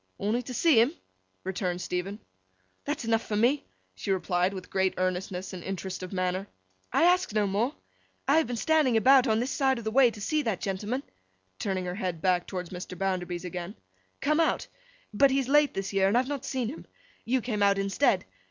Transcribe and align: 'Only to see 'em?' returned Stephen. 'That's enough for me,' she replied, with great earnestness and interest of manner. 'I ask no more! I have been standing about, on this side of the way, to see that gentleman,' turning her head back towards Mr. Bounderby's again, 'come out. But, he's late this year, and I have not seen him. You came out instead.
'Only 0.17 0.41
to 0.41 0.53
see 0.55 0.81
'em?' 0.81 0.95
returned 1.43 1.79
Stephen. 1.79 2.17
'That's 2.85 3.05
enough 3.05 3.21
for 3.21 3.35
me,' 3.35 3.65
she 3.93 4.09
replied, 4.09 4.51
with 4.51 4.71
great 4.71 4.95
earnestness 4.97 5.53
and 5.53 5.63
interest 5.63 6.01
of 6.01 6.11
manner. 6.11 6.47
'I 6.91 7.03
ask 7.03 7.33
no 7.33 7.45
more! 7.45 7.75
I 8.27 8.37
have 8.39 8.47
been 8.47 8.55
standing 8.55 8.97
about, 8.97 9.27
on 9.27 9.39
this 9.39 9.51
side 9.51 9.77
of 9.77 9.83
the 9.83 9.91
way, 9.91 10.09
to 10.09 10.19
see 10.19 10.41
that 10.41 10.59
gentleman,' 10.59 11.03
turning 11.59 11.85
her 11.85 11.93
head 11.93 12.19
back 12.19 12.47
towards 12.47 12.71
Mr. 12.71 12.97
Bounderby's 12.97 13.45
again, 13.45 13.75
'come 14.21 14.39
out. 14.39 14.65
But, 15.13 15.29
he's 15.29 15.47
late 15.47 15.75
this 15.75 15.93
year, 15.93 16.07
and 16.07 16.17
I 16.17 16.19
have 16.21 16.27
not 16.29 16.45
seen 16.45 16.69
him. 16.69 16.87
You 17.23 17.39
came 17.39 17.61
out 17.61 17.77
instead. 17.77 18.25